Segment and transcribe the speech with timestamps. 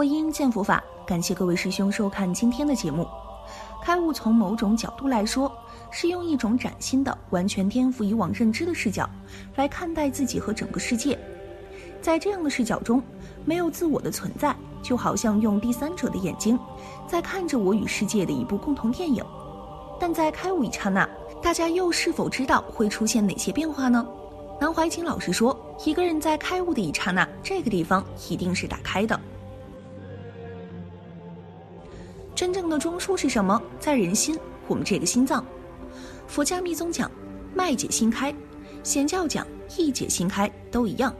[0.00, 0.82] 佛音，见佛法。
[1.04, 3.06] 感谢各位师兄收看今天的节目。
[3.82, 5.52] 开悟从某种角度来说，
[5.90, 9.06] 是用一种崭新的、完全颠覆以往认知的视角
[9.56, 11.18] 来看待自己和整个世界。
[12.00, 13.02] 在这样的视角中，
[13.44, 16.58] 没有自我的存在，就好像用第三者的眼睛
[17.06, 19.22] 在看着我与世界的一部共同电影。
[20.00, 21.06] 但在开悟一刹那，
[21.42, 24.08] 大家又是否知道会出现哪些变化呢？
[24.58, 25.54] 南怀瑾老师说
[25.84, 29.20] ：“一个人在开悟的一刹那，这个地方一定是打开的。”
[32.40, 33.60] 真正的中枢是什么？
[33.78, 34.34] 在人心，
[34.66, 35.44] 我们这个心脏。
[36.26, 37.10] 佛家密宗讲，
[37.54, 38.32] 脉解心开；
[38.82, 41.14] 显教讲，意解心开，都一样。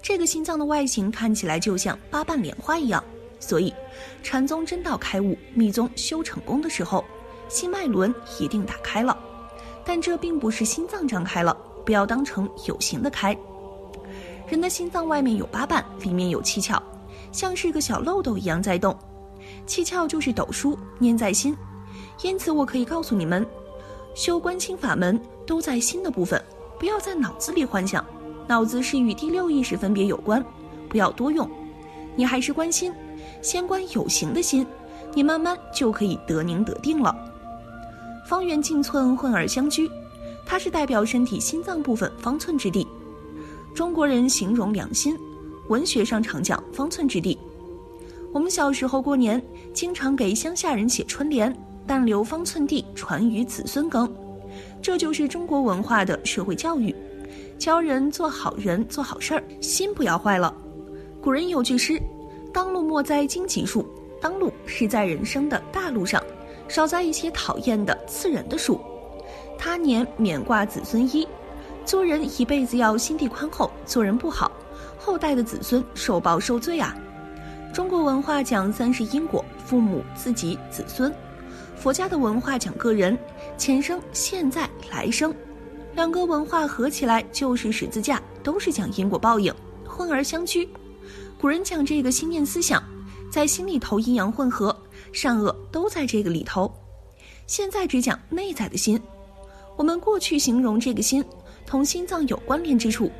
[0.00, 3.02] 这个心脏的外形看起来就像八瓣莲花一样，
[3.40, 3.74] 所以
[4.22, 7.04] 禅宗真道开悟，密宗修成功的时候，
[7.48, 9.18] 心脉轮一定打开了。
[9.84, 11.52] 但这并不是心脏张开了，
[11.84, 13.36] 不要当成有形的开。
[14.46, 16.80] 人的心脏外面有八瓣，里面有七窍，
[17.32, 18.96] 像是个小漏斗一样在动。
[19.66, 21.56] 七窍就是斗书，念在心，
[22.22, 23.46] 因此我可以告诉你们，
[24.14, 26.42] 修观清法门都在心的部分，
[26.78, 28.04] 不要在脑子里幻想，
[28.46, 30.44] 脑子是与第六意识分别有关，
[30.88, 31.48] 不要多用，
[32.16, 32.92] 你还是观心，
[33.40, 34.66] 先观有形的心，
[35.14, 37.14] 你慢慢就可以得宁得定了。
[38.26, 39.90] 方圆径寸，混而相居，
[40.44, 42.86] 它是代表身体心脏部分方寸之地。
[43.74, 45.18] 中国人形容良心，
[45.68, 47.38] 文学上常讲方寸之地。
[48.32, 49.40] 我们小时候过年，
[49.74, 51.54] 经常给乡下人写春联
[51.86, 54.10] ：“但留方寸地，传于子孙耕。”
[54.80, 56.94] 这就是中国文化的社会教育，
[57.58, 60.52] 教人做好人、做好事儿，心不要坏了。
[61.20, 62.00] 古人有句诗
[62.54, 63.86] ：“当路莫栽荆棘树。”
[64.18, 66.22] 当路是在人生的大路上，
[66.68, 68.80] 少栽一些讨厌的、刺人的树。
[69.58, 71.26] 他年免挂子孙衣，
[71.84, 74.52] 做人一辈子要心地宽厚，做人不好，
[74.96, 76.96] 后代的子孙受报受罪啊。
[77.72, 81.10] 中国文化讲三世因果，父母、自己、子孙；
[81.74, 83.16] 佛家的文化讲个人，
[83.56, 85.34] 前生、现在、来生。
[85.94, 89.54] 两个文化合起来就是十字架，都是讲因果报应，
[89.86, 90.68] 混而相居。
[91.40, 92.82] 古人讲这个心念思想，
[93.30, 94.76] 在心里头阴阳混合，
[95.10, 96.70] 善恶都在这个里头。
[97.46, 99.00] 现在只讲内在的心。
[99.76, 101.24] 我们过去形容这个心，
[101.64, 103.10] 同心脏有关联之处，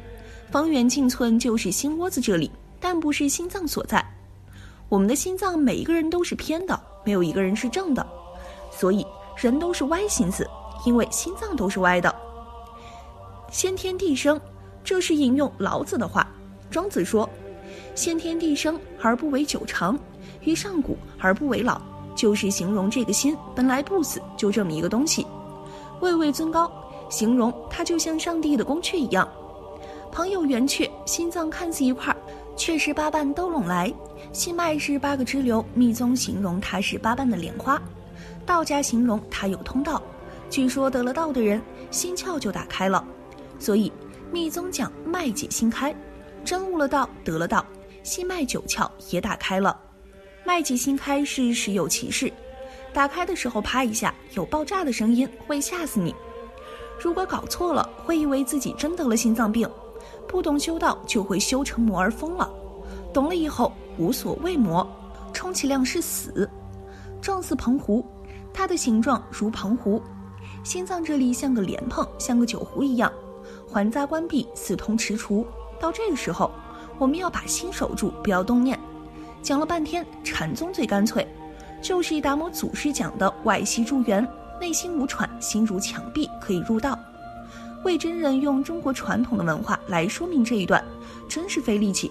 [0.50, 4.06] 方圆径寸就是心窝子这里，但不是心脏所在。
[4.92, 8.06] 我们的心脏每一个人都是偏的，没有一个人是正的，
[8.70, 10.46] 所以人都是歪心思，
[10.84, 12.14] 因为心脏都是歪的。
[13.50, 14.38] 先天地生，
[14.84, 16.28] 这是引用老子的话。
[16.70, 17.26] 庄子说
[17.96, 19.98] ：“先天地生而不为久长，
[20.42, 21.80] 于上古而不为老。”
[22.14, 25.26] 就是形容这个心本来不死，就这么一个东西。
[26.00, 26.70] 位位尊高，
[27.08, 29.26] 形容它就像上帝的宫阙一样。
[30.10, 32.16] 旁有圆阙，心脏看似一块儿。
[32.54, 33.90] 却是八瓣都拢来，
[34.32, 35.64] 心脉是八个支流。
[35.74, 37.80] 密宗形容它是八瓣的莲花，
[38.46, 40.02] 道家形容它有通道。
[40.48, 41.60] 据说得了道的人，
[41.90, 43.04] 心窍就打开了。
[43.58, 43.92] 所以
[44.32, 45.94] 密宗讲脉解心开，
[46.44, 47.64] 真悟了道，得了道，
[48.02, 49.78] 心脉九窍也打开了。
[50.44, 52.32] 脉解心开是实有其事，
[52.92, 56.14] 打开的时候啪一下有爆炸的声音，会吓死你。
[56.98, 59.68] 如果搞错了，会以为自己真得了心脏病。
[60.26, 62.48] 不懂修道，就会修成魔而疯了；
[63.12, 64.86] 懂了以后，无所谓魔，
[65.32, 66.48] 充其量是死。
[67.20, 68.04] 状似澎湖，
[68.52, 70.02] 它的形状如澎湖，
[70.64, 73.12] 心脏这里像个莲蓬，像个酒壶一样，
[73.66, 75.44] 环匝关闭，四通踟蹰。
[75.80, 76.50] 到这个时候，
[76.98, 78.78] 我们要把心守住，不要动念。
[79.40, 81.26] 讲了半天，禅宗最干脆，
[81.80, 84.26] 就是达摩祖师讲的外息助缘，
[84.60, 86.98] 内心无喘，心如墙壁，可以入道。
[87.84, 90.84] 魏真人用中国传统的文化来说明这一段，
[91.28, 92.10] 真是费力气。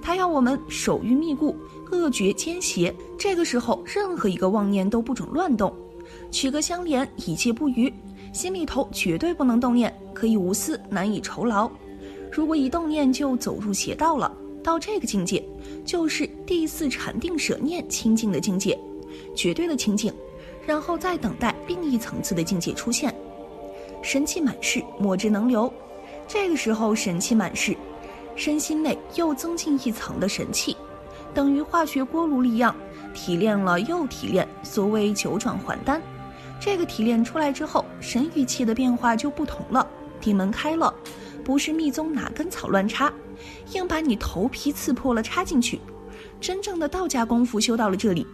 [0.00, 1.56] 他要我们守于密固，
[1.90, 2.94] 恶绝奸邪。
[3.18, 5.74] 这个时候，任何一个妄念都不准乱动，
[6.30, 7.92] 取个相连，以戒不渝。
[8.32, 11.70] 心里头绝对不能动念，可以无私，难以酬劳。
[12.30, 14.30] 如果一动念就走入邪道了，
[14.62, 15.42] 到这个境界，
[15.84, 18.78] 就是第四禅定舍念清净的境界，
[19.34, 20.12] 绝对的清净，
[20.66, 23.12] 然后再等待另一层次的境界出现。
[24.02, 25.72] 神气满室，莫之能留。
[26.28, 27.74] 这个时候神气满室，
[28.38, 30.76] 身心内又增进一层的神气，
[31.34, 32.72] 等于化学锅炉一样，
[33.12, 34.46] 提炼了又提炼。
[34.62, 36.00] 所谓九转还丹，
[36.60, 39.84] 这个提炼出来之后，神与气的变化就不同了。
[40.20, 40.94] 地门开了，
[41.44, 43.12] 不是密宗哪根草乱插，
[43.72, 45.80] 硬把你头皮刺破了插进去。
[46.40, 48.24] 真正的道家功夫修到了这里，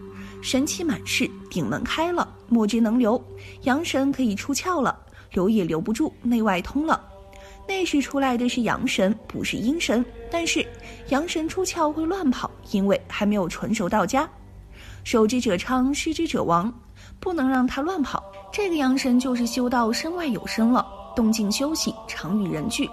[0.43, 3.23] 神气满室，顶门开了，莫之能流，
[3.63, 4.95] 阳神可以出窍了。
[5.33, 7.03] 留也留不住，内外通了，
[7.67, 10.05] 内是出来的是阳神，不是阴神。
[10.31, 10.67] 但是
[11.09, 14.29] 阳神出窍会乱跑，因为还没有纯熟到家。
[15.05, 16.73] 守之者昌，失之者亡，
[17.21, 18.23] 不能让他乱跑。
[18.53, 22.89] 这个阳神就是修道身外有身了，动静休息，常与人聚，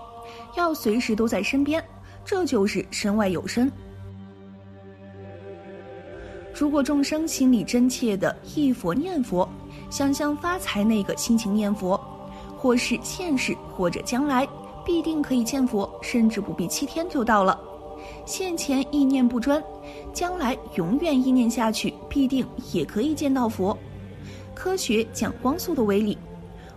[0.55, 1.83] 要随时都在身边，
[2.25, 3.71] 这就是身外有身。
[6.53, 9.47] 如果众生心里真切的忆佛念佛，
[9.89, 11.99] 想象发财那个心情念佛，
[12.57, 14.47] 或是现世或者将来，
[14.85, 17.59] 必定可以见佛，甚至不必七天就到了。
[18.25, 19.61] 现前意念不专，
[20.13, 23.77] 将来永远意念下去，必定也可以见到佛。
[24.53, 26.17] 科学讲光速的威力，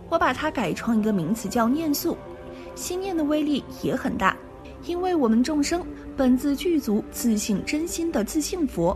[0.09, 2.17] 我把它改创一个名词叫念速。
[2.75, 4.35] 心念的威力也很大，
[4.85, 5.85] 因为我们众生
[6.17, 8.95] 本自具足自信真心的自信佛。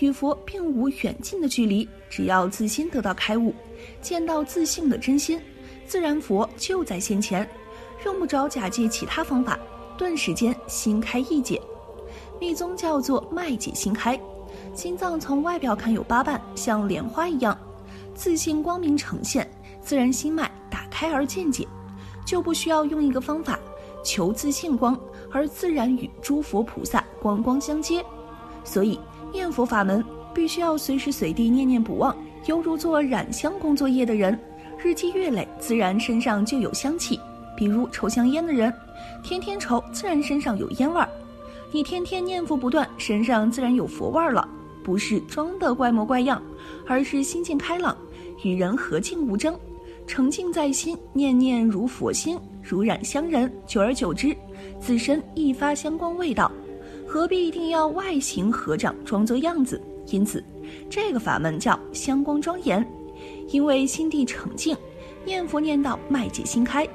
[0.00, 3.54] 与佛并无远近的距离，只要自心得到开悟，
[4.00, 5.40] 见到自性的真心，
[5.86, 7.48] 自然佛就在先前，
[8.04, 9.58] 用不着假借其他方法，
[9.96, 11.60] 顿时间心开意解。
[12.40, 14.18] 密宗叫做脉解心开，
[14.74, 17.56] 心脏从外表看有八瓣，像莲花一样，
[18.14, 19.48] 自信光明呈现，
[19.80, 21.66] 自然心脉打开而见解，
[22.24, 23.58] 就不需要用一个方法
[24.04, 24.98] 求自信光，
[25.32, 28.04] 而自然与诸佛菩萨光光相接，
[28.64, 28.98] 所以。
[29.32, 32.16] 念佛法门必须要随时随地念念不忘，
[32.46, 34.38] 犹如做染香工作业的人，
[34.78, 37.18] 日积月累，自然身上就有香气。
[37.56, 38.72] 比如抽香烟的人，
[39.22, 41.08] 天天抽，自然身上有烟味儿。
[41.72, 44.48] 你天天念佛不断，身上自然有佛味儿了。
[44.82, 46.42] 不是装的怪模怪样，
[46.86, 47.96] 而是心境开朗，
[48.42, 49.58] 与人和静无争，
[50.06, 53.50] 澄净在心，念念如佛心，如染香人。
[53.66, 54.36] 久而久之，
[54.78, 56.52] 自身亦发香光味道。
[57.06, 59.80] 何必一定要外形合掌装作样子？
[60.08, 60.44] 因此，
[60.90, 62.86] 这个法门叫香光庄严，
[63.48, 64.76] 因为心地澄净，
[65.24, 66.86] 念佛念到脉解心开，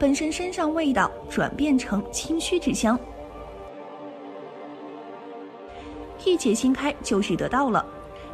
[0.00, 2.98] 本身身上味道转变成清虚之香。
[6.24, 7.84] 一解心开就是得到了。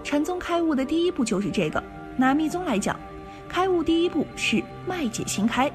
[0.04, 1.82] 禅宗开悟的第一步就是这个。
[2.16, 2.96] 拿密宗来讲，
[3.48, 5.68] 开悟第一步是脉解心开，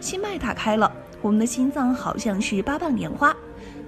[0.00, 0.90] 心脉打开了，
[1.20, 3.36] 我们的心脏好像是八瓣莲花。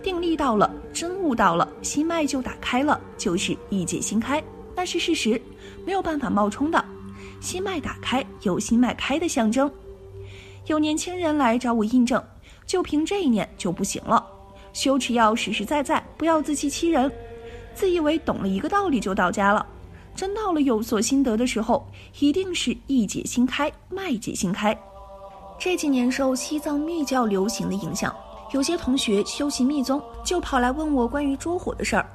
[0.03, 4.45] 定力到了，真悟到了，心脉就打开了，就是一解心开。
[4.77, 5.41] 那是事实，
[5.87, 6.85] 没有办法冒充的。
[7.41, 9.71] 心脉打开，有心脉开的象征。
[10.69, 12.23] 有年轻人来找我印证，
[12.67, 14.25] 就凭这一念就不行了。
[14.75, 17.11] 修持要实实在在，不要自欺欺人，
[17.75, 19.67] 自以为懂了一个道理就到家了。
[20.15, 21.87] 真到了有所心得的时候，
[22.19, 24.79] 一定是意解心开，脉解心开。
[25.59, 28.15] 这几年受西藏密教流行的影响。
[28.53, 32.07] 有些同学修习密宗，就跑来问我关于捉火的事儿。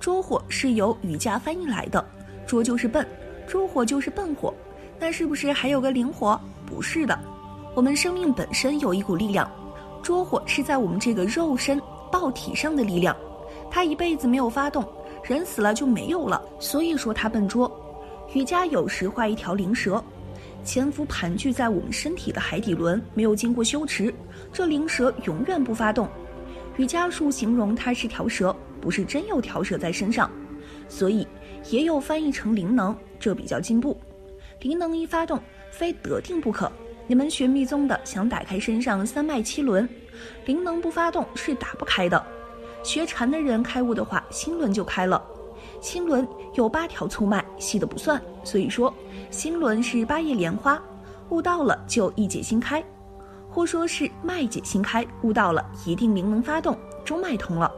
[0.00, 2.04] 捉火是由瑜伽翻译来的，
[2.46, 3.06] 捉就是笨，
[3.46, 4.52] 捉火就是笨火。
[4.98, 6.40] 那是不是还有个灵火？
[6.66, 7.18] 不是的，
[7.74, 9.50] 我们生命本身有一股力量，
[10.02, 11.80] 捉火是在我们这个肉身
[12.10, 13.16] 爆体上的力量，
[13.70, 14.86] 它一辈子没有发动，
[15.24, 17.70] 人死了就没有了，所以说它笨拙。
[18.34, 20.02] 瑜伽有时画一条灵蛇。
[20.64, 24.14] 潜伏盘踞在我们身体的海底轮，没有经过修持，
[24.52, 26.06] 这灵蛇永远不发动。
[26.76, 30.30] 瑜伽术形容它是条蛇，不是真有条蛇在身上，
[30.88, 31.26] 所以
[31.70, 33.98] 也有翻译成灵能，这比较进步。
[34.60, 36.70] 灵能一发动，非得定不可。
[37.06, 39.88] 你们学密宗的想打开身上三脉七轮，
[40.46, 42.24] 灵能不发动是打不开的。
[42.82, 45.22] 学禅的人开悟的话，心轮就开了。
[45.80, 48.92] 心轮有八条粗脉，细的不算，所以说
[49.30, 50.80] 心轮是八叶莲花，
[51.30, 52.82] 悟到了就一解心开，
[53.50, 57.70] 或说是脉解心开，悟到了一定灵能发动，中脉通了。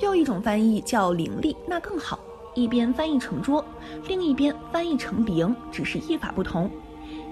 [0.00, 2.18] 又一种翻译叫灵力，那更好，
[2.54, 3.64] 一边翻译成桌，
[4.08, 6.70] 另一边翻译成灵，只是译法不同。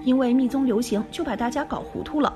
[0.03, 2.33] 因为密宗流行，就把大家搞糊涂了。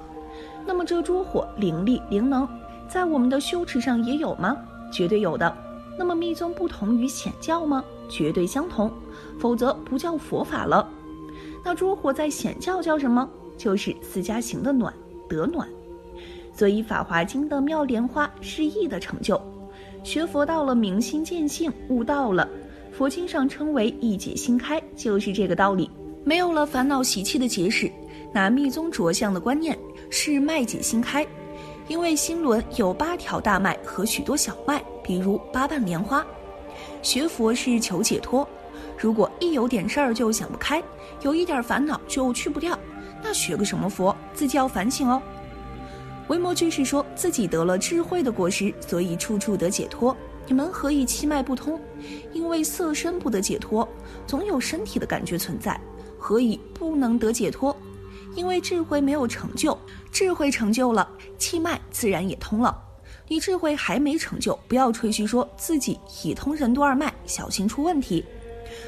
[0.66, 2.48] 那么这诸火灵力灵能，
[2.88, 4.58] 在我们的修持上也有吗？
[4.92, 5.56] 绝对有的。
[5.98, 7.84] 那么密宗不同于显教吗？
[8.10, 8.92] 绝对相同，
[9.40, 10.88] 否则不叫佛法了。
[11.64, 13.28] 那诸火在显教叫什么？
[13.58, 14.94] 就是四加行的暖
[15.30, 15.68] 得暖。
[16.54, 19.42] 所以《法华经》的妙莲花是意的成就。
[20.04, 22.48] 学佛到了明心见性，悟到了，
[22.92, 25.90] 佛经上称为一解心开，就是这个道理。
[26.26, 27.90] 没有了烦恼习气的结使，
[28.34, 29.78] 拿密宗着相的观念
[30.10, 31.26] 是脉解心开。
[31.88, 36.26] 因为心轮有八条大脉和许多小脉，比如八瓣莲花。
[37.04, 38.48] 学佛是求解脱，
[38.98, 40.82] 如果一有点事儿就想不开，
[41.22, 42.78] 有一点烦恼就去不掉，
[43.22, 44.16] 那学个什么佛？
[44.34, 45.22] 自己要反省哦。
[46.28, 50.18] 维摩居士说自己得了智慧的果实，所以处处得解脱。
[50.48, 51.80] 你们何以气脉不通？
[52.34, 53.88] 因为色身不得解脱，
[54.26, 55.80] 总有身体的感觉存在，
[56.26, 57.76] 何以不能得解脱？
[58.34, 59.78] 因为智慧没有成就，
[60.12, 62.76] 智慧成就了，气脉自然也通了。
[63.28, 68.26] 你智慧还没成就，不要吹嘘说自己已通任督二脉，小心出问题。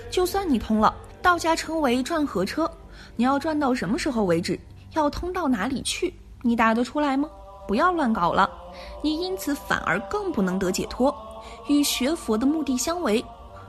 [0.09, 0.91] 就算你通了，
[1.21, 2.67] 道家称为转河车，
[3.15, 4.59] 你要转到什么时候为止？
[4.95, 6.11] 要通到哪里去？
[6.41, 7.29] 你答得出来吗？
[7.67, 8.49] 不要乱搞了，
[9.03, 11.15] 你因此反而更不能得解脱，
[11.69, 13.23] 与学佛的目的相违。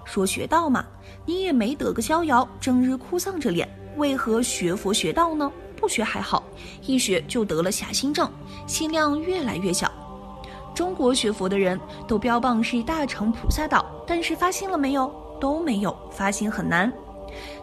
[0.09, 0.87] 说学道嘛，
[1.27, 5.53] 你也没得个逍遥，整日哭丧着脸，为何学佛学道呢？
[5.77, 6.43] 不学还好，
[6.87, 8.29] 一学就得了狭心症，
[8.67, 9.93] 心量越来越小。
[10.75, 15.13] 中国学佛的人都标榜是大乘菩萨道，但是发心了没有？
[15.39, 16.91] 都没有，发心很难。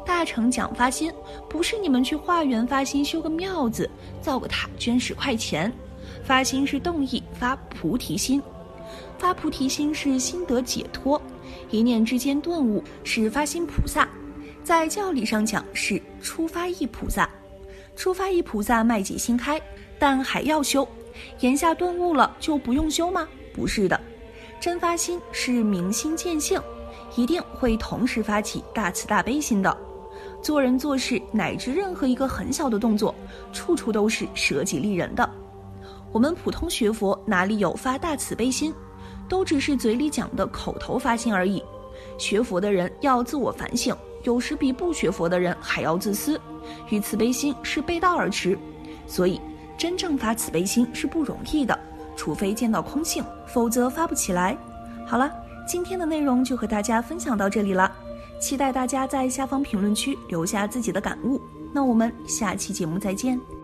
[0.06, 1.12] 大乘讲发心，
[1.50, 3.90] 不是你们去化缘发心修个庙子、
[4.22, 5.74] 造个塔捐十块钱，
[6.24, 8.42] 发心是动意发菩提心，
[9.18, 11.20] 发菩提心是心得解脱，
[11.70, 14.08] 一念之间顿悟是发心菩萨，
[14.64, 17.30] 在教理上讲是初发意菩萨。
[17.96, 19.62] 初发意菩萨脉解心开，
[19.98, 20.88] 但还要修。
[21.40, 23.28] 言下顿悟了就不用修吗？
[23.54, 24.00] 不是的，
[24.60, 26.62] 真发心是明心见性，
[27.16, 29.76] 一定会同时发起大慈大悲心的。
[30.42, 33.16] 做人做事乃至任何一个很小的动作，
[33.54, 35.28] 处处都是舍己利人的。
[36.12, 38.74] 我们普通学佛哪里有发大慈悲心？
[39.28, 41.64] 都只是嘴里讲的口头发心而已。
[42.18, 46.40] 学佛的人要自我反省，有时比不学佛的人还要自私。
[46.90, 48.58] 与慈悲心是背道而驰，
[49.06, 49.40] 所以
[49.78, 51.78] 真正发慈悲心是不容易的，
[52.16, 54.58] 除非见到空性，否则发不起来。
[55.06, 55.32] 好了，
[55.68, 57.92] 今天的内容就和大家分享到这里了，
[58.40, 61.40] 期待大家在下方评论区留下自己的感悟。
[61.72, 63.55] 那我们下期节目再见。